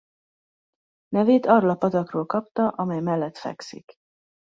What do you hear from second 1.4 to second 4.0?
arról a patakról kapta amely mellett fekszik.